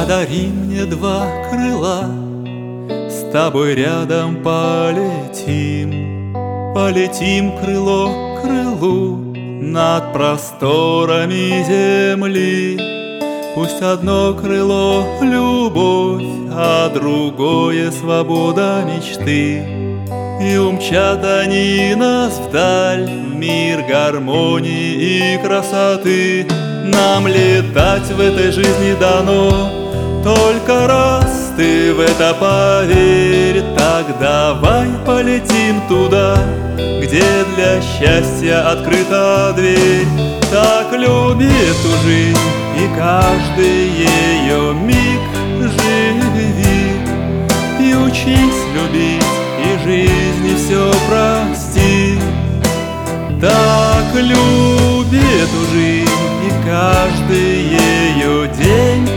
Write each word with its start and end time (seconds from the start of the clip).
Подари 0.00 0.46
мне 0.46 0.86
два 0.86 1.26
крыла, 1.50 2.06
с 2.88 3.30
тобой 3.30 3.74
рядом 3.74 4.42
полетим, 4.42 6.32
Полетим 6.74 7.58
крыло 7.58 8.08
к 8.34 8.42
крылу 8.42 9.18
над 9.60 10.14
просторами 10.14 11.62
земли. 11.68 12.78
Пусть 13.54 13.82
одно 13.82 14.32
крыло— 14.32 15.04
любовь, 15.20 16.24
а 16.50 16.88
другое— 16.88 17.90
свобода 18.00 18.82
мечты. 18.86 19.62
И 20.40 20.56
умчат 20.56 21.22
они 21.22 21.94
нас 21.94 22.38
вдаль, 22.38 23.06
мир 23.34 23.82
гармонии 23.86 25.34
и 25.34 25.38
красоты. 25.44 26.46
Нам 26.86 27.26
летать 27.26 28.10
в 28.10 28.18
этой 28.18 28.50
жизни 28.50 28.98
дано, 28.98 29.79
только 30.22 30.86
раз 30.86 31.52
ты 31.56 31.92
в 31.94 32.00
это 32.00 32.34
поверь, 32.34 33.62
так 33.76 34.06
давай 34.18 34.88
полетим 35.06 35.80
туда, 35.88 36.36
где 36.76 37.24
для 37.54 37.80
счастья 37.80 38.70
открыта 38.70 39.52
дверь. 39.56 40.06
Так 40.50 40.92
люби 40.92 41.46
эту 41.46 41.90
жизнь 42.04 42.38
и 42.76 42.98
каждый 42.98 43.88
ее 43.88 44.74
миг 44.74 45.20
живи 45.60 46.92
и 47.80 47.94
учись 47.94 48.64
любить 48.74 49.24
и 49.58 49.78
жизни 49.84 50.56
все 50.56 50.92
прости. 51.08 52.18
Так 53.40 54.14
люби 54.14 55.18
эту 55.18 55.72
жизнь 55.72 56.10
и 56.46 56.68
каждый 56.68 57.62
ее 57.62 58.48
день 58.48 59.08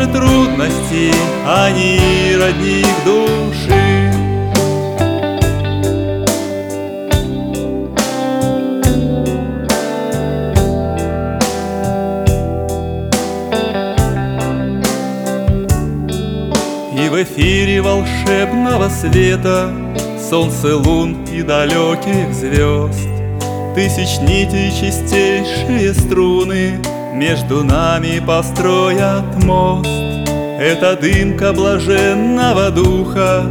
Даже 0.00 0.12
трудности, 0.12 1.12
они 1.46 2.34
родник 2.36 2.86
души. 3.04 4.10
И 16.94 17.08
в 17.08 17.22
эфире 17.22 17.82
волшебного 17.82 18.88
света 18.88 19.70
Солнце, 20.30 20.76
лун 20.76 21.24
и 21.26 21.42
далеких 21.42 22.32
звезд. 22.32 23.06
Тысяч 23.74 24.18
нитей 24.20 24.70
чистейшие 24.70 25.92
струны 25.92 26.80
Между 27.12 27.64
нами 27.64 28.22
построят 28.24 29.44
мост. 29.44 29.86
Это 30.58 30.96
дымка 30.96 31.52
блаженного 31.52 32.70
духа 32.70 33.44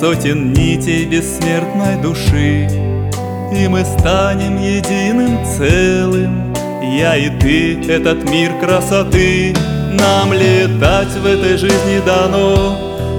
Сотен 0.00 0.52
нитей 0.52 1.04
бессмертной 1.04 1.96
души. 2.00 2.68
И 3.52 3.68
мы 3.68 3.84
станем 3.84 4.58
единым 4.58 5.44
целым. 5.44 6.54
Я 6.82 7.16
и 7.16 7.28
ты, 7.38 7.82
этот 7.90 8.30
мир 8.30 8.52
красоты. 8.60 9.54
Нам 9.92 10.32
летать 10.32 11.08
в 11.08 11.26
этой 11.26 11.58
жизни 11.58 12.00
дано. 12.06 12.76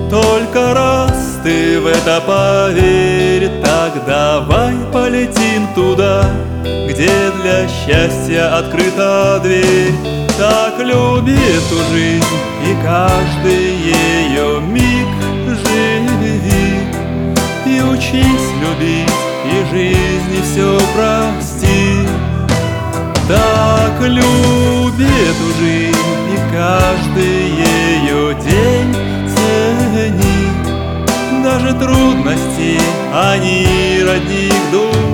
Только 0.09 0.73
раз 0.73 1.39
ты 1.43 1.79
в 1.79 1.85
это 1.85 2.21
поверь, 2.25 3.49
давай 4.07 4.50
полетим 5.21 5.67
туда, 5.75 6.25
где 6.63 7.09
для 7.41 7.67
счастья 7.67 8.57
открыта 8.57 9.39
дверь. 9.43 9.93
Так 10.37 10.79
люби 10.79 11.33
эту 11.33 11.77
жизнь 11.91 12.23
и 12.65 12.75
каждый 12.83 13.75
ее 13.75 14.59
миг 14.61 15.07
живи 15.47 16.81
и 17.65 17.81
учись 17.81 18.49
любить 18.61 19.11
и 19.45 19.75
жизни 19.75 20.41
все 20.43 20.79
прости. 20.95 22.07
Так 23.27 24.01
люби 24.01 25.05
эту 25.05 25.47
жизнь 25.59 25.97
и 26.33 26.37
каждый 26.51 27.41
ее 27.51 28.33
день 28.41 28.93
цени 29.27 30.47
Даже 31.43 31.73
трудности, 31.73 32.79
они 33.13 34.03
родник 34.03 34.71
души 34.71 35.10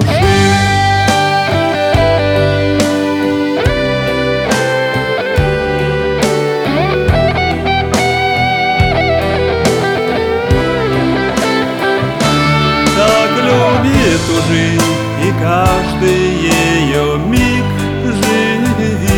жизнь 14.50 14.94
и 15.24 15.32
каждый 15.42 16.24
ее 16.42 17.18
миг 17.28 17.66
живи 18.04 19.18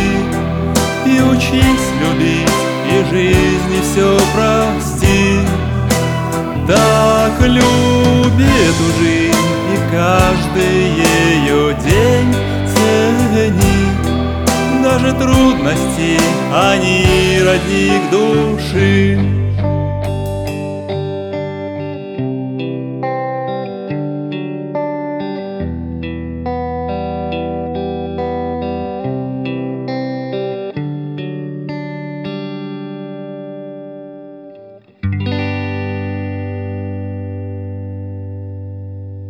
И 1.05 1.21
учись 1.21 1.87
любить 2.01 2.59
и 2.91 2.97
жизни 3.09 3.81
все 3.81 4.17
прости. 4.33 5.39
Так 6.67 7.33
люби 7.41 8.49
эту 8.69 8.87
жизнь 8.99 9.49
и 9.73 9.77
каждый 9.91 10.77
ее 11.05 11.61
день 11.83 12.31
цени. 12.73 13.79
Даже 14.83 15.11
трудности, 15.13 16.17
они 16.53 17.41
родник 17.43 18.03
души 18.11 18.98